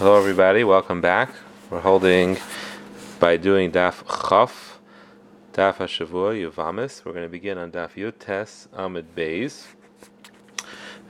[0.00, 0.64] Hello, everybody.
[0.64, 1.30] Welcome back.
[1.68, 2.38] We're holding
[3.18, 4.80] by doing Daf Chaf,
[5.52, 7.04] Daf Hashavua Yuvamis.
[7.04, 9.66] We're going to begin on Daf Yutes Amid Beis.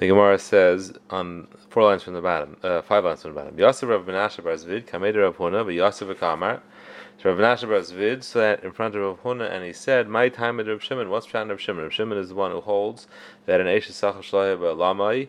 [0.01, 3.57] The Gemara says on four lines from the bottom, uh, five lines from the bottom.
[3.57, 6.61] Yosef Rav Menashe Bar Zvid, Kameder Rav Huna, but Yosef Kamar.
[7.23, 10.29] So Rav Menashe Bar Zvid sat in front of Rav Huna and he said, "My
[10.29, 11.11] time at Rav Shimon.
[11.11, 11.85] What's Pshat Rav Shimon?
[11.85, 13.07] Rav Shimon is the one who holds
[13.47, 15.29] that an Eish Sachar Shlaya Lamai."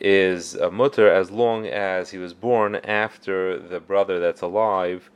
[0.00, 5.10] Is a mutter as long as he was born after the brother that's alive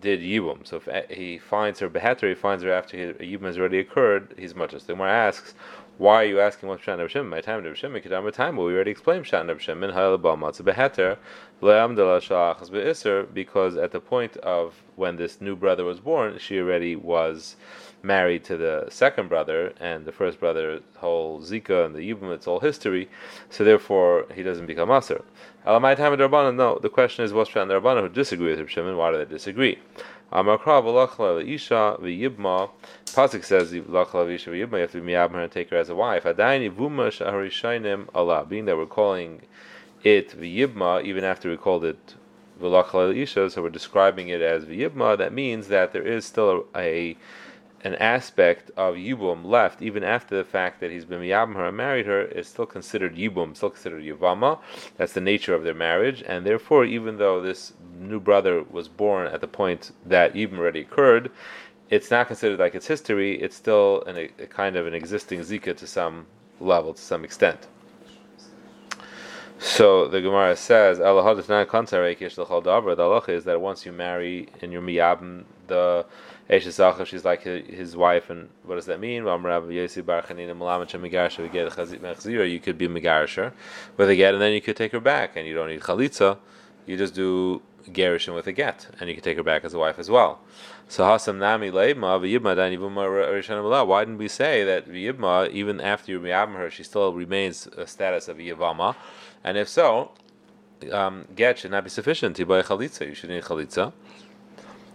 [0.00, 0.66] did yibum.
[0.66, 4.54] So if he finds her beheter, he finds her after yibum has already occurred, he's
[4.54, 4.78] mutter.
[4.78, 5.54] So Gemara asks,
[5.98, 7.28] why are you asking what's Shan Shem?
[7.28, 8.56] My time of Shem, Kedama time.
[8.56, 10.48] Well, we already explained Shan Shem in Halabama.
[10.48, 11.18] It's a beheter,
[13.32, 17.56] because at the point of when this new brother was born, she already was
[18.02, 22.46] married to the second brother, and the first brother whole Zika and the Yibum, it's
[22.46, 23.08] all history,
[23.50, 25.22] so therefore he doesn't become Aser.
[25.66, 26.78] Alamai time of no.
[26.78, 28.96] The question is, what's Shan Rabbanan who disagree with Reb Shimon?
[28.96, 29.78] Why do they disagree?
[30.32, 32.70] Amakra v'lachla isha v'yibma.
[33.06, 34.72] Pasuk says v'lachla v'isha v'yibma.
[34.72, 36.24] You have to be miyab her and take her as a wife.
[36.24, 38.44] Adayin yivuma shaharishainim Allah.
[38.48, 39.42] Being that we're calling
[40.02, 42.14] it v'yibma, even after we called it
[42.60, 45.16] v'lachla isha, so we're describing it as v'yibma.
[45.18, 47.16] That means that there is still a, a
[47.84, 51.76] an aspect of Yibum left, even after the fact that he's been Miyabim her and
[51.76, 54.58] married her, is still considered Yibum, still considered Yivama.
[54.96, 59.26] That's the nature of their marriage, and therefore, even though this new brother was born
[59.26, 61.30] at the point that Yibum already occurred,
[61.90, 65.76] it's not considered like its history, it's still an, a, kind of an existing Zika
[65.76, 66.26] to some
[66.60, 67.66] level, to some extent.
[69.58, 71.38] So the Gemara says, The halacha
[73.28, 76.04] is that once you marry and you're miyabim the
[76.52, 79.24] Eshes she's like his wife, and what does that mean?
[79.24, 79.30] You
[82.60, 83.52] could be Megarisher
[83.96, 86.36] with a get, and then you could take her back, and you don't need Chalitza,
[86.84, 89.78] you just do Gerishin with a get, and you can take her back as a
[89.78, 90.40] wife as well.
[90.88, 96.56] So Hasam Nami Leibma V'Yibma Why didn't we say that V'Yibma, even after you miyabim
[96.56, 98.94] her, she still remains a status of Yivama?
[99.42, 100.12] And if so,
[100.90, 102.38] um, get should not be sufficient.
[102.38, 103.92] You should need chalitza.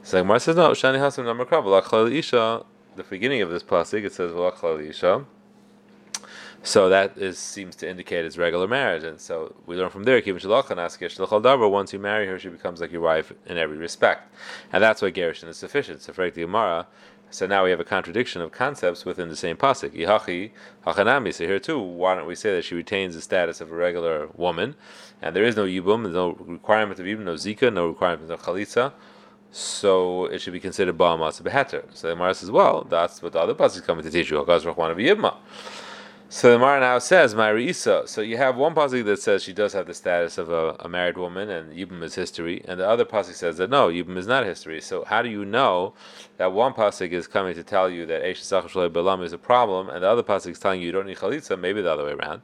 [0.07, 0.69] So Gemara says no.
[0.69, 2.63] Shani hasam number krav isha.
[2.95, 5.25] The beginning of this pasuk it says v'lachlal isha.
[6.63, 10.21] So that is seems to indicate it's regular marriage, and so we learn from there.
[10.25, 14.33] Once you marry her, she becomes like your wife in every respect,
[14.71, 16.01] and that's why gerushin is sufficient.
[16.01, 16.87] So the Gemara,
[17.29, 19.89] so now we have a contradiction of concepts within the same pasuk.
[19.89, 20.51] Yihachi
[20.85, 21.33] hachanami.
[21.33, 24.29] So here too, why don't we say that she retains the status of a regular
[24.37, 24.75] woman,
[25.21, 28.93] and there is no yibum, no requirement of yibum, no zika, no requirement of chalitza
[29.51, 31.83] so it should be considered Baal Matzah Beheter.
[31.93, 34.37] So the Gemara says, well, that's what the other pasuk is coming to teach you.
[36.29, 39.71] So the Gemara now says, "My So you have one pasuk that says she does
[39.71, 43.05] have the status of a, a married woman, and Yibum is history, and the other
[43.05, 44.81] pasuk says that no, Yibum is not history.
[44.81, 45.93] So how do you know
[46.35, 50.03] that one pasuk is coming to tell you that Eish Belam is a problem, and
[50.03, 51.57] the other pasuk is telling you you don't need chalitza?
[51.57, 52.41] Maybe the other way around.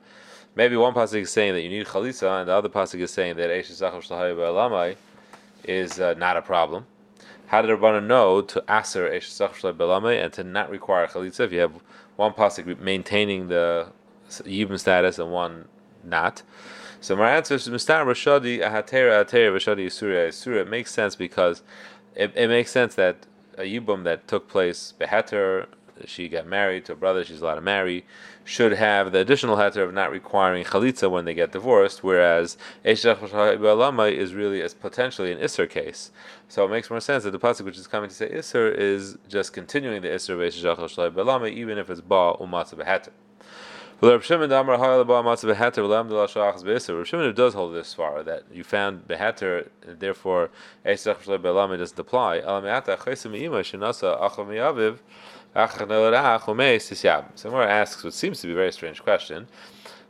[0.56, 3.36] Maybe one pasuk is saying that you need chalitza, and the other pasuk is saying
[3.36, 4.96] that Eish Belamai
[5.66, 6.86] is uh, not a problem.
[7.48, 9.20] How did Rabbanan know to aser
[9.74, 11.74] belame and to not require chalitza if you have
[12.16, 13.88] one pasuk maintaining the
[14.30, 15.68] yibum status and one
[16.04, 16.42] not?
[17.02, 20.62] So my answer is mistar rashadi ahatera ahatera rashadi isura isura.
[20.62, 21.62] It makes sense because
[22.16, 23.28] it, it makes sense that
[23.58, 25.68] a yibum that took place beheter
[26.06, 28.06] she got married to a brother she's allowed to marry
[28.44, 33.06] should have the additional heter of not requiring chalitza when they get divorced, whereas is
[34.34, 36.12] really as potentially an isser case.
[36.50, 39.18] So it makes more sense that the pasuk which is coming to say isser is
[39.28, 40.40] just continuing the isser of
[41.48, 43.12] even if it's ba umatza beheter.
[44.02, 44.74] Rav Shimon does
[47.54, 50.50] hold this far that you found beheter, therefore
[50.84, 52.42] doesn't apply.
[55.56, 59.48] So Mara asks what seems to be a very strange question.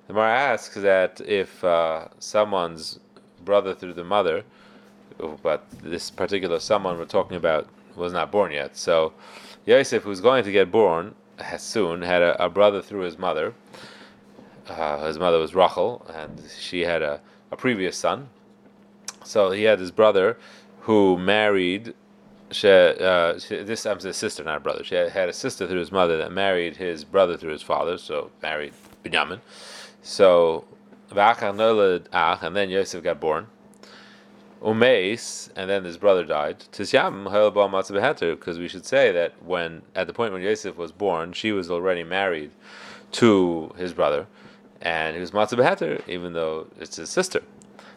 [0.07, 2.99] The Mara asks that if uh, someone's
[3.43, 4.43] brother through the mother,
[5.41, 8.77] but this particular someone we're talking about was not born yet.
[8.77, 9.13] So
[9.65, 11.13] Yosef, who's going to get born
[11.57, 13.53] soon, had a, a brother through his mother.
[14.67, 17.19] Uh, his mother was Rachel, and she had a,
[17.51, 18.29] a previous son.
[19.25, 20.37] So he had his brother
[20.81, 21.93] who married
[22.53, 24.83] she, uh, she, this I'm sister, not a brother.
[24.83, 28.31] She had a sister through his mother that married his brother through his father, so
[28.41, 28.73] married
[29.03, 29.39] Binyamin.
[30.01, 30.65] So
[31.11, 33.47] and then Yosef got born.
[34.61, 36.63] Umeis, and then his brother died.
[36.71, 41.69] Because we should say that when at the point when Yosef was born, she was
[41.69, 42.51] already married
[43.13, 44.25] to his brother,
[44.81, 47.41] and he was matzah even though it's his sister.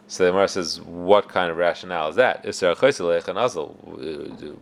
[0.08, 2.46] So the Gemara says, what kind of rationale is that?
[2.46, 2.74] Uh,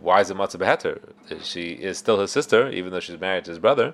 [0.01, 0.99] why is it matzah beheter?
[1.43, 3.93] She is still his sister, even though she's married to his brother.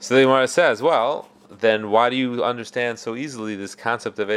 [0.00, 4.28] So the Gemara says, well, then why do you understand so easily this concept of
[4.28, 4.36] I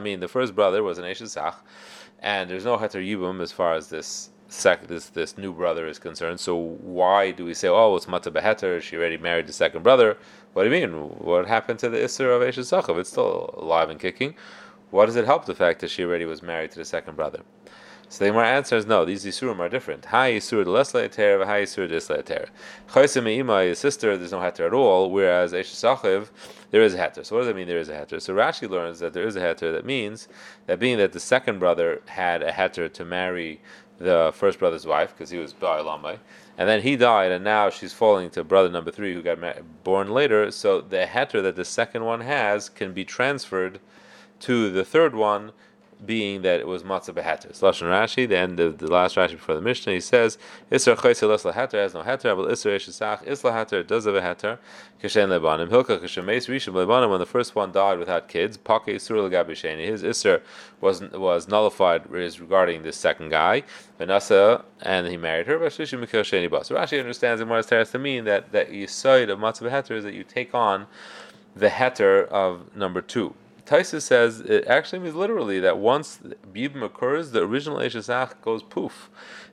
[0.00, 1.54] mean, the first brother was an Eshes
[2.20, 5.98] and there's no Heter Yibum as far as this sec- this this new brother is
[5.98, 6.40] concerned.
[6.40, 10.16] So why do we say, oh, it's Mata Beheter, she already married the second brother?
[10.54, 10.92] What do you mean?
[11.18, 14.36] What happened to the Isser of Eshes It's still alive and kicking.
[14.92, 17.40] What does it help the fact that she already was married to the second brother?
[18.08, 20.04] So the Gemara answers, no, these Yisurim are different.
[20.04, 22.46] Ha Yisur Eter, Ha Yisur de Isla Eter.
[22.88, 26.30] Chaysim Ima, his sister, there's no heter at all, whereas Eshes
[26.70, 27.26] there is a heter.
[27.26, 28.22] So what does that mean there is a heter?
[28.22, 29.72] So Rashi learns that there is a heter.
[29.72, 30.28] That means
[30.66, 33.60] that being that the second brother had a heter to marry
[33.98, 36.18] the first brother's wife, because he was Ba'ilamai,
[36.56, 39.38] and then he died, and now she's falling to brother number three who got
[39.82, 43.80] born later, so the heter that the second one has can be transferred
[44.40, 45.52] to the third one
[46.04, 47.48] being that it was matzah beheter.
[47.48, 50.38] Lashon Rashi, the end of the last Rashi before the Mishnah, he says,
[50.70, 54.20] Isra chayse les laheter has no heter, but Isra eshesach is laheter does have a
[54.20, 54.58] heter.
[55.02, 57.10] Kishen lebanim hilka kishen meis rishim lebanim.
[57.10, 59.86] When the first one died without kids, pake isur legabisheni.
[59.86, 60.40] His Isra
[60.80, 63.62] was was nullified regarding this second guy.
[63.98, 65.58] Vanessa and he married her.
[65.58, 70.04] But Rashi understands in what it to mean that that yisoid of matzah beheter is
[70.04, 70.86] that you take on
[71.54, 73.34] the heter of number two.
[73.66, 76.18] Taisa says it actually means literally that once
[76.52, 79.08] Bibim occurs, the original Eshesach goes poof.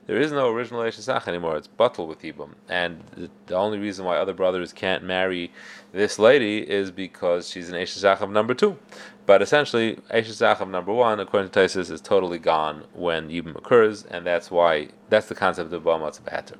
[0.06, 1.56] There is no original Eshesach anymore.
[1.56, 2.50] It's buttle with Yibum.
[2.68, 5.50] And the, only reason why other brothers can't marry
[5.92, 8.76] this lady is because she's an Eshesach of number two.
[9.24, 14.04] But essentially, Eshesach of number one, according to Taisus, is totally gone when Yibum occurs,
[14.04, 16.56] and that's why that's the concept of Ba'amatz Bahater.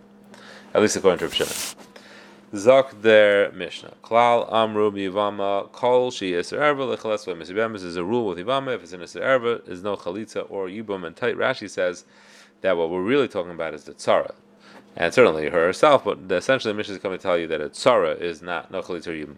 [0.73, 1.92] At least according to Rav.
[2.55, 3.95] Zok der Mishnah.
[4.03, 8.75] Klal Amru Bivama Kol Iser Erva Lechalas Misibemis is a rule with Ivama.
[8.75, 11.39] If it's in Erva, is no Chalitza or Yibum and tight.
[11.39, 12.05] Rashi says
[12.61, 14.35] that what we're really talking about is the Tzara
[14.97, 17.71] and certainly her herself, but essentially the Mishnah is coming to tell you that a
[17.71, 19.37] tzara is not nochalit or yibum.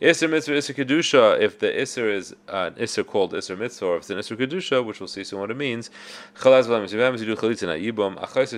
[0.00, 1.40] Isser mitzvah, isser kedusha.
[1.40, 4.84] If the isser is an isser called isser mitzvah, or if it's an isser kedusha,
[4.84, 5.90] which we'll see soon what it means.
[6.36, 6.82] Chalaz v'lam
[7.18, 7.66] you do chalitza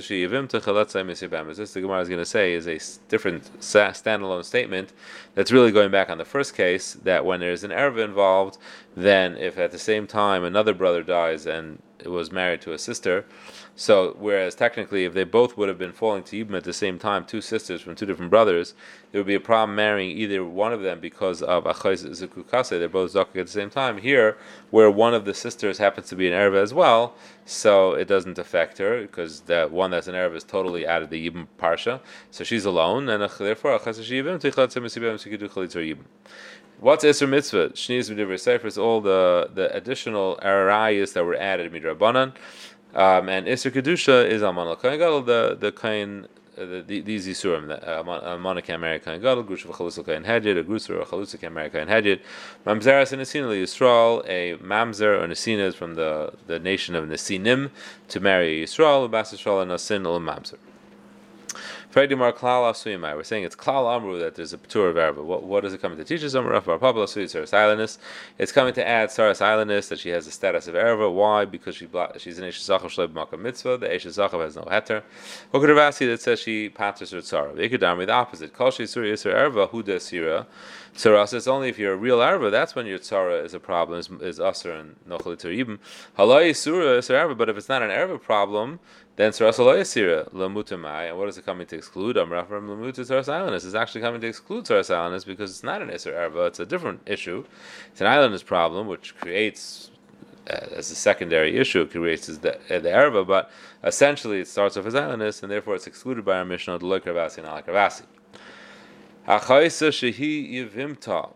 [0.01, 1.55] sheyivim to.
[1.55, 4.93] This the Gemara is going to say is a different standalone statement
[5.35, 8.59] that's really going back on the first case that when there's an erva involved,
[8.97, 11.81] then if at the same time another brother dies and
[12.11, 13.25] was married to a sister
[13.77, 16.97] so, whereas technically, if they both would have been falling to Yibam at the same
[16.97, 18.75] time, two sisters from two different brothers,
[19.11, 22.69] there would be a problem marrying either one of them because of Achayz Zukukase.
[22.69, 23.99] They're both Zakuk at the same time.
[23.99, 24.39] Here,
[24.71, 27.17] where one of the sisters happens to be an Arab as well,
[27.47, 31.11] so it doesn't affect her because the one that's an Arab is totally out of
[31.11, 32.01] the Yibam Parsha.
[32.31, 34.41] So she's alone, and uh, therefore, Achayz Yibam,
[36.85, 37.71] What's Isra Mitzvah?
[37.71, 42.35] Shniz Midivrei Sefer all the, the additional arayas that were added Midrabanan.
[42.95, 46.29] Um, and Isser Kedusha is Alman al Gadol, the the Kohen.
[46.59, 50.63] Uh, the, these Yisurim, the Almana can marry Kohen Gadol, Grusha v'chalusa Kohen Hedjid, a
[50.63, 52.21] Grusha or Chalusa marry Kohen Hedjid,
[52.67, 57.71] Mamzeras and Nesina Yisrael, a Mamzer or Nesina is from the, the nation of Nesinim
[58.09, 60.59] to marry Yisrael, Bas Yisrael and Nasin or Mamzer.
[61.95, 65.23] We're saying it's klal amru that there's a patur of erba.
[65.23, 66.35] What, what is it coming to teach us?
[66.35, 67.99] Amru Bar Papa saras
[68.39, 71.11] It's coming to add saras islandness that she has the status of erba.
[71.11, 71.45] Why?
[71.45, 73.79] Because she she's an eshes zachav shleb makam mitzvah.
[73.79, 75.03] The eshes zachav has no heter.
[75.53, 77.55] Hukadavasi that says she paters her tzara.
[77.57, 78.53] Ikadami the opposite.
[78.53, 80.47] Kol she yisur erba huda sira.
[80.95, 82.51] Tzara it's only if you're a real erba.
[82.51, 83.99] That's when your tzara is a problem.
[84.21, 85.79] Is, usher and nochel yibim.
[86.19, 87.35] Halay sura is erba.
[87.35, 88.81] But if it's not an erba problem
[89.17, 92.17] then Sarasaloyasira Lamutamai, and what is it coming to exclude?
[92.17, 95.89] Amrafram Lamuta Saras Islandness It's actually coming to exclude Saras Islandness because it's not an
[95.89, 97.45] Isser Erva, it's a different issue.
[97.93, 99.93] It's an islandness problem which creates
[100.51, 103.51] uh, as a secondary issue, creates the, uh, the but
[103.85, 107.39] essentially it starts off as islandness and therefore it's excluded by our Mishnah, the Lokravasi
[107.39, 108.03] and Alakravasi.
[109.29, 111.33] Achaisa Shehi Yivimta.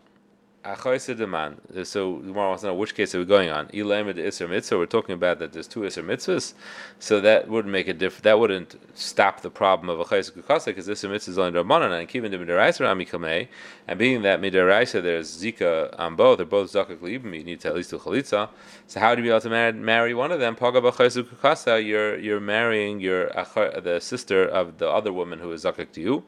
[0.77, 3.69] So the wants to know which case are we going on.
[3.69, 4.77] Elamed Isser Mitzvah.
[4.77, 6.53] We're talking about that there's two Isser Mitzvahs,
[6.99, 8.25] so that wouldn't make a difference.
[8.25, 12.07] That wouldn't stop the problem of a Chayes because Isser Mitzvah is only Rabbanan and
[12.07, 13.49] keeping the Midaraisa Amikameh,
[13.87, 16.37] and being that Midaraisa there's Zika on both.
[16.37, 17.01] They're both Zakak.
[17.01, 18.51] You need to at least do Chalitza.
[18.89, 20.55] So how do you be able to marry, marry one of them?
[20.55, 20.83] Paga.
[21.83, 26.25] You're you're marrying your the sister of the other woman who is Zakak to you.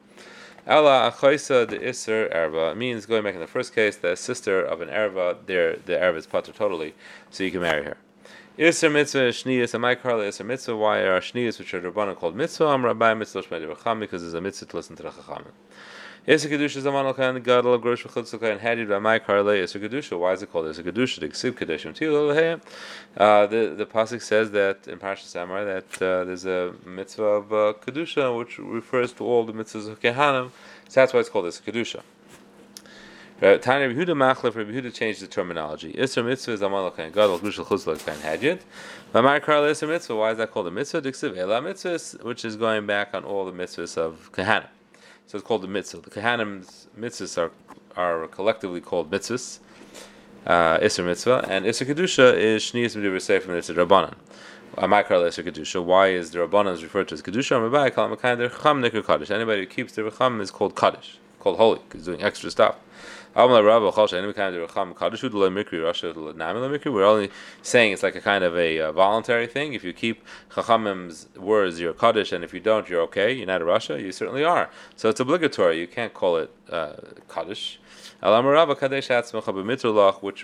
[0.67, 4.79] Ella achoisa de iser erva means going back in the first case, the sister of
[4.79, 6.93] an erva, there the erva is pater totally,
[7.31, 7.97] so you can marry her.
[8.59, 10.75] Iser mitzvah shniyas, and my iser mitzvah.
[10.75, 12.65] Why are shniyas which are rabbanon called mitzvah?
[12.65, 15.53] I'm rabbi mitzvah because there's a mitzvah to listen to the chachamim.
[16.23, 20.19] Is a kedusha zaman kan gadol grosh v'chutz kan hadid by karle is a kedusha.
[20.19, 21.19] Why is it called is a kedusha?
[21.19, 22.61] The ksiv kedushim tilo
[23.17, 27.51] Uh The the pasuk says that in Parashat Samar that uh, there's a mitzvah of
[27.51, 30.51] uh, kedusha which refers to all the mitzvahs of kehanim.
[30.89, 32.01] So that's why it's called a kedusha.
[33.39, 35.91] Tanya Yehuda Machlef, Rabbi changed the terminology.
[35.93, 38.59] Isra mitzvah is amal kain gadol gushal chuzla kain hadjit.
[39.11, 40.15] Mamar karla isra mitzvah.
[40.15, 41.01] Why is that called a mitzvah?
[41.01, 44.67] Diksiv ela mitzvah, which is going back on all the mitzvahs of kahanim.
[45.31, 46.01] So it's called the mitzvah.
[46.01, 47.51] The kahanim's mitzvahs are
[47.95, 49.59] are collectively called mitzvahs.
[50.45, 54.15] Uh, isra mitzvah and isra kedusha is shnius b'divrei sefer mitzvah rabbanan.
[54.77, 55.81] Amar karla isra kedusha.
[55.81, 57.65] Why is the rabbanan referred to as kedusha?
[57.65, 59.31] Amar kalam kain der cham nikr kaddish.
[59.31, 62.75] Anybody who keeps the cham is called kaddish, called holy, because doing extra stuff.
[66.91, 69.73] We're only saying it's like a kind of a uh, voluntary thing.
[69.73, 73.31] If you keep Chachamim's words, you're Kaddish, and if you don't, you're okay.
[73.31, 74.01] You're not a Russia.
[74.01, 74.69] You certainly are.
[74.97, 75.79] So it's obligatory.
[75.79, 76.95] You can't call it uh,
[77.29, 77.79] Kaddish.
[78.21, 78.29] Which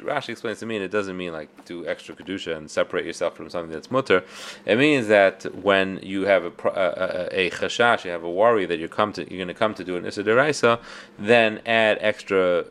[0.01, 3.35] Rashi explains to me, and it doesn't mean like do extra kedusha and separate yourself
[3.35, 4.23] from something that's mutter.
[4.65, 8.79] It means that when you have a a, a, chashash, you have a worry that
[8.79, 10.79] you come to, you're going to come to do an issa
[11.19, 12.65] then add extra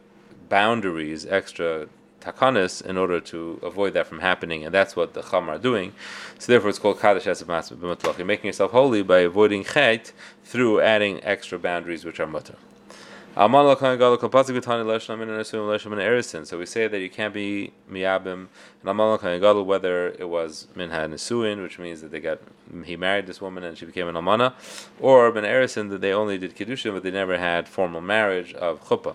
[0.49, 1.88] boundaries, extra
[2.21, 5.93] takanis, in order to avoid that from happening, and that's what the chum are doing.
[6.38, 10.12] So therefore, it's called kaddish as You're making yourself holy by avoiding chet
[10.45, 12.57] through adding extra boundaries which are mutter.
[13.38, 13.52] So we
[16.64, 18.47] say that you can't be miyabim
[18.83, 22.38] and whether it was minha nesuin, which means that they got
[22.87, 24.55] he married this woman and she became an almana,
[24.99, 28.83] or ben erison that they only did kiddushin but they never had formal marriage of
[28.85, 29.14] chuppah.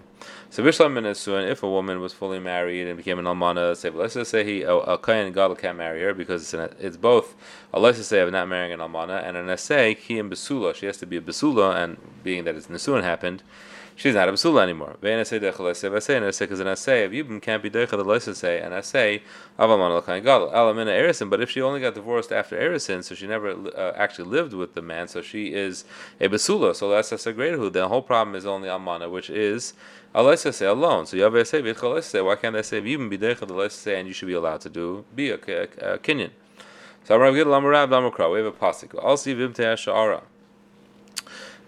[0.52, 3.90] So bishlam ben nesuin, if a woman was fully married and became an almana, say
[3.90, 7.34] let's just say he a kain gadol can't marry her because it's, an, it's both
[7.74, 10.76] a license say of not marrying an almana and an essay he and besula.
[10.76, 13.42] She has to be a besula, and being that it's nesuin happened
[13.96, 14.98] she's not a basula anymore.
[15.00, 19.22] Because an essay of Yibum can't be deicha the loisa say an essay
[19.58, 20.50] of Aman Lachain Gadol.
[20.50, 24.30] Elamina Erison, but if she only got divorced after Erison, so she never uh, actually
[24.30, 25.86] lived with the man, so she is
[26.20, 26.76] a basula.
[26.76, 27.70] So that's a great who.
[27.70, 29.74] The whole problem is only Amana, which is
[30.14, 31.06] say alone.
[31.06, 34.14] So a say say why can't I say Yibum be deicha the say and you
[34.14, 36.32] should be allowed to do be a, a, a kinyan.
[37.04, 39.04] So I'm going to We have a pasuk.
[39.04, 40.22] Also, Vimte Ashara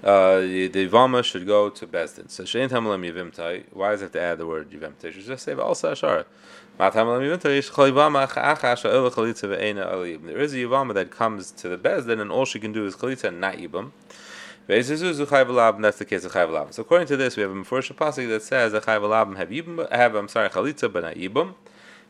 [0.03, 2.29] uh, the Vama should go to Bezdin.
[2.29, 5.13] So Shein Tamalam Yivimtai, why does it to add the word Yivimtai?
[5.13, 6.25] Should just say also Ashara.
[6.75, 6.93] There is
[10.53, 13.39] a Yivama that comes to the Bezdin and all she can do is Chalitza and
[13.39, 13.91] not Yibam.
[14.65, 18.41] That's the case of Chayv So according to this, we have a Mefurish Pasuk that
[18.41, 21.53] says that Chayv have Yibam, have, I'm sorry, Chalitza, but not Yibam.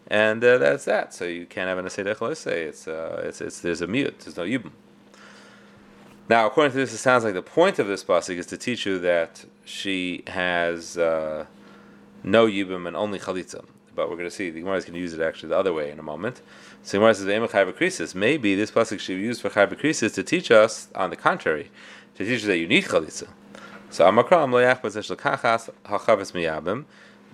[0.07, 1.13] And uh, that's that.
[1.13, 2.51] So you can't have an Aseda Chalitza.
[2.51, 4.71] It's, uh, it's, it's, there's a mute, there's no Yibam.
[6.29, 8.85] Now, according to this, it sounds like the point of this pasuk is to teach
[8.85, 11.45] you that she has uh,
[12.23, 13.65] no yibum and only chalitza.
[13.93, 15.73] But we're going to see the Gemara is going to use it actually the other
[15.73, 16.41] way in a moment.
[16.81, 21.09] So Gemara says, Maybe this pasuk should be used for chayv to teach us, on
[21.09, 21.69] the contrary,
[22.15, 23.27] to teach you that you need chalitza.
[23.89, 24.49] So Amakram
[25.83, 26.85] miyabim.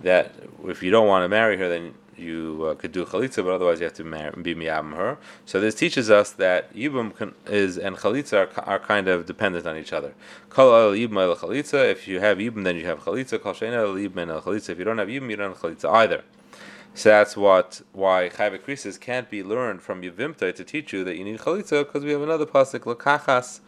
[0.01, 0.33] That
[0.65, 3.79] if you don't want to marry her, then you uh, could do chalitza, but otherwise
[3.79, 5.17] you have to be miyabim her.
[5.45, 9.77] So this teaches us that yibum is and chalitza are, are, kind of dependent on
[9.77, 10.13] each other.
[10.49, 11.89] Kol yibum chalitza.
[11.89, 13.41] If you have yibum, then you have chalitza.
[13.41, 14.69] Kol yibum chalitza.
[14.69, 16.23] If you don't have yibum, you don't have chalitza either.
[16.93, 21.15] So that's what why chayv krisis can't be learned from yivimta to teach you that
[21.17, 23.61] you need chalitza because we have another pasuk lakachas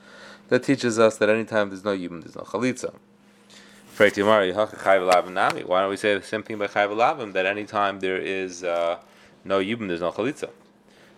[0.50, 2.94] that teaches us that anytime there's no yibum, there's no chalitza.
[4.02, 8.98] Why don't we say the same thing by Chayv that anytime there is uh,
[9.46, 10.50] no Yibum, there's no Chalitza?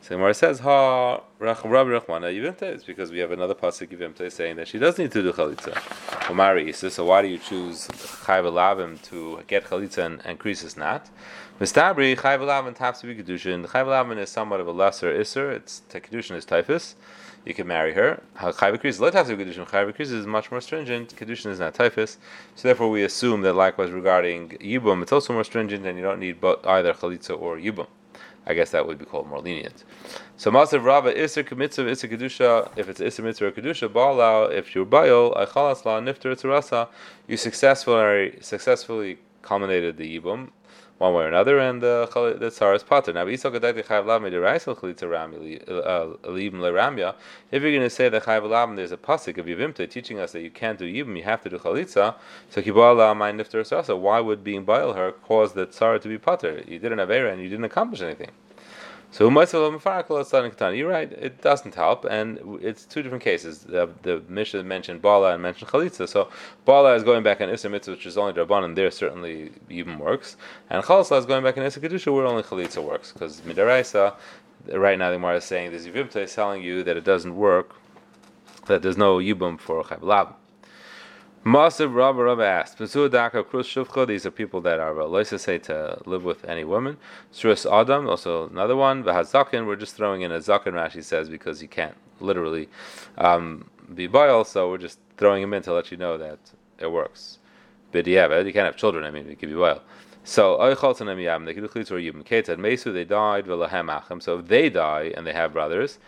[0.04, 1.22] So Gemara says, Ha.
[1.40, 6.30] It's because we have another pasuk Yivimta saying that she does need to do chalitza.
[6.30, 6.92] Omari Isa.
[6.92, 11.10] So why do you choose Chayv Lavim to get chalitza and, and Krisis not?
[11.58, 13.66] Mistabri Chayv Lavim taps to be kedushin.
[13.66, 15.50] Chayv is somewhat of a lesser iser.
[15.54, 16.96] It's kedushin is typhus
[17.46, 18.22] you can marry her.
[18.36, 19.66] Chayv Krisis, let have kedushin.
[19.70, 21.16] Chayv is much more stringent.
[21.16, 22.18] Kedushin is not typhus,
[22.56, 26.20] so therefore we assume that likewise regarding yibum, it's also more stringent, and you don't
[26.20, 27.88] need both either chalitza or yibum.
[28.46, 29.84] I guess that would be called more lenient.
[30.38, 34.76] So Masav Rabba Isser Kmitzav Isser Kedusha, if it's Isser Mitzvah or Kedusha, Baalau, if
[34.76, 36.90] you're Bayol, Aichalas La Nifter Tzurasa,
[37.28, 40.50] you successfully successfully culminated the Yibum,
[41.00, 43.12] one way or another, and uh, the the tzar is pater.
[43.14, 43.44] Now, uh, if
[47.62, 50.42] you're going to say that chayv lam, there's a pasuk of yivimta teaching us that
[50.42, 52.16] you can't do yibim, you have to do chalitza.
[52.50, 52.62] So
[53.16, 53.96] my.
[53.96, 56.64] Why would being bail her cause the tzar to be pater?
[56.68, 58.32] You didn't have era and you didn't accomplish anything.
[59.13, 61.12] So you're right.
[61.12, 63.60] It doesn't help, and it's two different cases.
[63.60, 66.10] The, the Mishnah mentioned Bala and mentioned Chalitza.
[66.10, 66.29] So
[66.65, 70.36] Bala is going back in Issa Mitzvah, which is only Rabban, there certainly even works.
[70.72, 73.12] And Chalitza is going back in Issa Kedusha, where only Chalitza works.
[73.12, 74.15] Because Midaraisa,
[74.72, 77.75] right now the Gemara is saying, this Yivimta is telling you that it doesn't work,
[78.65, 80.01] that there's no Yibum for Chav
[81.46, 86.02] Masav Rabba Rabba asked, Daka Krus Shuvcha, these are people that are Loisa say to
[86.06, 86.96] live with any woman.
[87.34, 89.04] Sris Adam, also another one.
[89.04, 92.70] Vahazakin, we're just throwing in a Zakin, Rashi says, because he can't literally
[93.18, 96.40] um, be boil, so we're just throwing him in to let you know that
[96.80, 97.40] it works.
[97.92, 99.82] Bidiyavad, you can't have children, I mean, it can be boil.
[100.24, 100.58] So
[102.58, 103.46] Mesu, they died,
[104.24, 106.00] so if they die and they have brothers,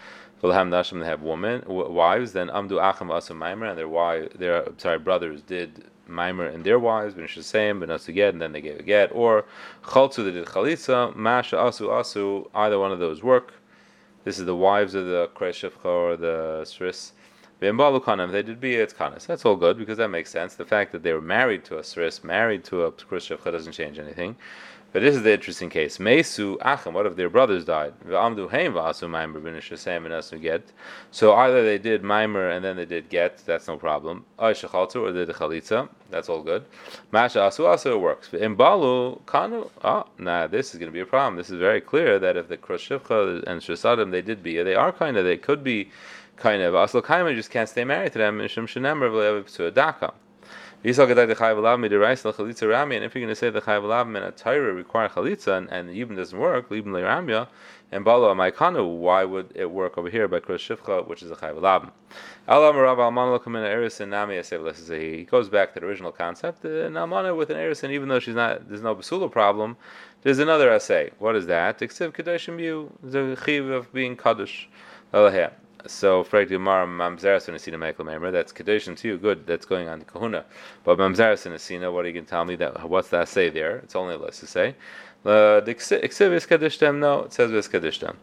[0.41, 2.33] they have women wives.
[2.33, 6.79] Then amdu acham asum maimer and their wives, their sorry brothers did maimer and their
[6.79, 7.13] wives.
[7.13, 9.11] Ben shesem ben asu get and then they gave a get.
[9.13, 9.45] Or
[9.83, 11.15] chaltzu they did chalitza.
[11.15, 12.49] Masha asu asu.
[12.53, 13.53] Either one of those work.
[14.23, 17.11] This is the wives of the kreshevcha or the sris.
[17.61, 19.25] If they did be it's kanas.
[19.25, 20.55] That's all good because that makes sense.
[20.55, 23.97] The fact that they were married to a sris, married to a kreshevcha doesn't change
[23.97, 24.35] anything.
[24.95, 25.99] But this is the interesting case.
[25.99, 27.93] Mesu Achim, what if their brothers died?
[28.07, 28.17] So
[31.33, 34.23] either they did maimer and then they did get, that's no problem.
[34.39, 36.63] Or they did chalitza, that's all good.
[37.11, 38.33] Masha asu it works.
[38.33, 41.35] In balu kanu, oh, nah, this is going to be a problem.
[41.35, 44.93] This is very clear that if the kroshivcha and shasadim they did be, they are
[44.93, 45.89] kind of, they could be
[46.37, 46.73] kind of.
[46.73, 48.37] Aslo kaima just can't stay married to them.
[48.37, 48.65] Mishum
[50.93, 51.45] daka.
[51.51, 55.89] And if you're going to say the Chayv and a Torah require Chalitza and, and
[55.89, 57.47] even doesn't work, Libn Leiramya,
[57.91, 61.35] and Balo Amaikanu, why would it work over here by Kros Shivcha, which is a
[61.35, 61.91] Chayv Alam?
[62.47, 66.65] Alam Rav Alman Lokum in Eris and Nami He goes back to the original concept.
[66.65, 69.77] An Almana with an Eris, and even though she's not, there's no Basula problem,
[70.21, 71.11] there's another essay.
[71.19, 71.81] What is that?
[71.81, 74.69] Except Kadeshim you, the Chiv of being Kaddish.
[75.87, 78.31] So Frag Gemara Mamzeres and Asina Michael Memra.
[78.31, 79.17] That's Kaddish too.
[79.17, 79.45] Good.
[79.45, 80.45] That's going on to Kahuna.
[80.83, 82.55] But Mamzeres and Asina, what are you going to tell me?
[82.55, 83.77] That what's that say there?
[83.77, 84.75] It's only less to say.
[85.23, 86.99] Uh, the Iksiv is Kaddishtem.
[86.99, 88.15] No, it says Vis Kaddishtem.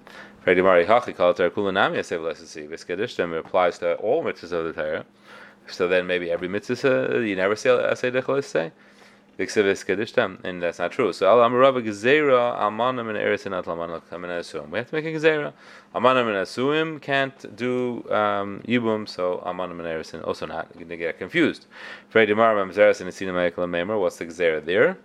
[0.43, 1.99] Frag Gemara Hachi it Kulanami.
[1.99, 2.67] I say less to see.
[2.67, 5.05] Vis Kaddishtem applies to all mitzvahs of the Torah.
[5.69, 8.73] So then maybe every mitzvah you never say Asay Dechel say
[9.39, 11.13] and that's not true.
[11.13, 13.19] So al amrava gezera almanim and
[13.65, 14.71] almanim kamen asum.
[14.71, 15.53] We have to make a gezera.
[15.95, 20.69] Almanim and asuim can't do um, yibum, so almanim and eretz also not.
[20.77, 21.67] They get confused.
[22.11, 23.99] Frei demar mamzeres and meikal memer.
[23.99, 24.99] What's the gezera there?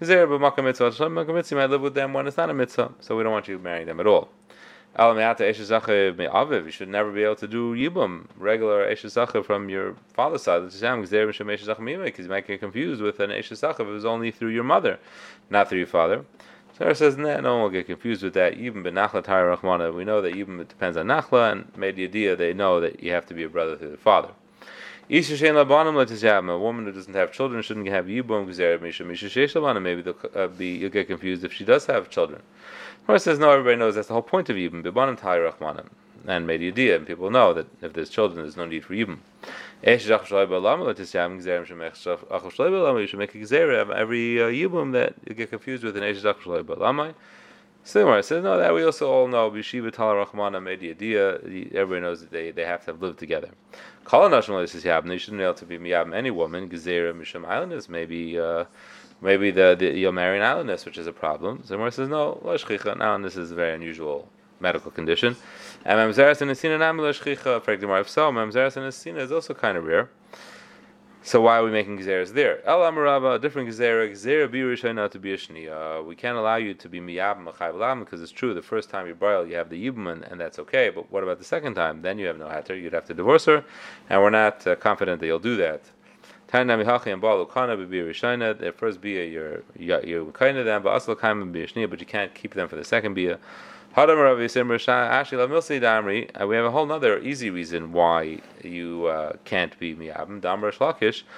[0.00, 0.90] Gezera b'makam mitzvah.
[0.90, 3.48] Makam mitzvah might live with them when it's not a mitzvah, so we don't want
[3.48, 4.28] you marrying them at all.
[4.96, 10.62] You should never be able to do yibum, regular eshezacha from your father's side.
[10.62, 15.00] Because you might get confused with an eshezacha if it was only through your mother,
[15.50, 16.24] not through your father.
[16.78, 18.54] Sarah says, nah, no one will get confused with that.
[18.54, 19.24] Even benachla
[19.56, 21.66] Rahmana, we know that even depends on nachla, and
[21.98, 24.30] idea they know that you have to be a brother through the father.
[25.10, 31.08] A woman who doesn't have children shouldn't have yibum Maybe they'll uh, be, you'll get
[31.08, 32.42] confused if she does have children.
[33.06, 33.50] Gemara says no.
[33.50, 34.82] Everybody knows that's the whole point of yibum.
[34.82, 35.88] Bibanim rachmanim,
[36.26, 39.18] and made idea, and people know that if there's children, there's no need for yibum.
[39.82, 40.16] Every uh,
[44.46, 47.12] yibum that you get confused with an eshdach shaloi balamai.
[47.86, 48.58] Similar, says no.
[48.58, 49.50] That we also all know.
[49.50, 50.82] Bishiva Tal Rachmana made.
[50.82, 53.50] Everybody knows that they, they have to have lived together.
[54.04, 55.12] Kala Nashmal says Yabna.
[55.12, 56.68] You shouldn't be able to be miyab any woman.
[56.68, 58.38] Gezerah Misham Islanders maybe.
[58.38, 58.64] Uh,
[59.20, 61.62] maybe the, the you'll marry an islandess, which is a problem.
[61.64, 62.96] Zimmer says no, lo shchicha.
[62.96, 64.28] Now this is a very unusual
[64.60, 65.36] medical condition.
[65.84, 68.00] And mamzeres and asina nami lo shchicha.
[68.00, 70.10] If so, mamzeres and asina is also kind of rare.
[71.26, 72.62] So why are we making gezeres there?
[72.68, 76.04] El Amarava, a different gezerah, gezerah be not to be a shniya.
[76.04, 78.52] We can't allow you to be miyab machayv because it's true.
[78.52, 80.90] The first time you boil, you have the yibman, and that's okay.
[80.90, 82.02] But what about the second time?
[82.02, 82.76] Then you have no hatter.
[82.76, 83.64] You'd have to divorce her,
[84.10, 85.80] and we're not uh, confident that you'll do that.
[86.46, 88.58] Tana mihachi and balu kana be rishayna.
[88.58, 92.34] The first bia you're you're kind of them, but asal kaim be but you can't
[92.34, 93.38] keep them for the second bia.
[93.94, 94.18] Hadam.
[96.40, 100.40] Uh, we have a whole other easy reason why you uh, can't be miyabim.
[100.40, 101.30] Adamaitzi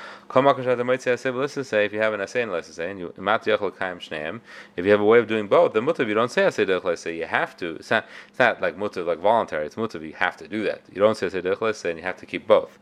[1.13, 1.35] Asay.
[1.35, 3.13] Listen, say if you have an asay and let's say and you.
[3.19, 7.03] If you have a way of doing both, then mutav you don't say asay let's
[7.03, 7.77] say you have to.
[7.77, 9.67] It's not, it's not like mutav like voluntary.
[9.67, 10.81] It's mutav you have to do that.
[10.91, 12.79] You don't say asay let's say and you have to keep both.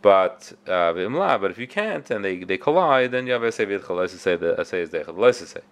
[0.00, 4.36] But uh, but if you can't and they, they collide, then you have v'yitchol say
[4.36, 5.62] the asay is let's say.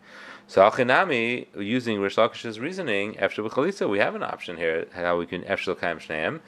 [0.49, 5.27] So Achinami, using Rish Lakish's reasoning, after Chalitza, we have an option here how we
[5.27, 6.41] can after Kaim Shneim.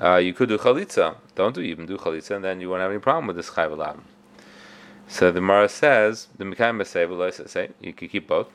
[0.00, 1.16] Uh, you could do Chalitza.
[1.36, 4.00] Don't do even do Chalitza, and then you won't have any problem with this Chayv
[5.06, 8.48] So the Mara says, the Mekayim say, say, you could keep both.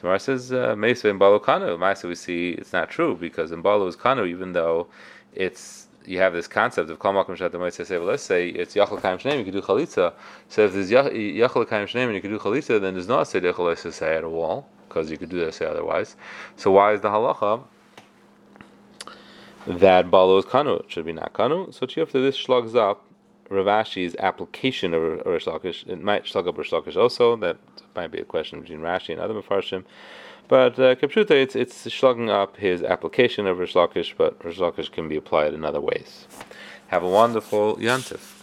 [0.00, 2.08] So Mar says uh, Mesa in Balu Kanu.
[2.08, 4.86] We see it's not true because in Balu is Kanu, even though
[5.34, 9.18] it's you have this concept of Kol Makom Shat well, let's say it's Yachal Kaim
[9.18, 10.12] Shneim, you can do Chalitza.
[10.48, 13.24] So if there's Yachal Kaim Shneim and you can do Chalitza, then there's not a
[13.26, 16.16] Seder Chalitza say at wall, because you could do that say otherwise.
[16.56, 17.62] So why is the halacha
[19.66, 20.80] that Balu is Kanu?
[20.80, 21.72] It should be not Kanu.
[21.74, 23.04] So after this shlugs up
[23.50, 25.86] Ravashi's application of Rish Lakish.
[25.88, 27.36] It might shlug up Rish Lakish also.
[27.36, 27.56] That
[27.96, 29.84] might be a question between Rashi and other Mefarshim.
[30.50, 34.90] But uh, Kapshuta, it's, it's slugging up his application of Rish Lakish, but Rish Lakish
[34.90, 36.26] can be applied in other ways.
[36.88, 38.39] Have a wonderful Yantif.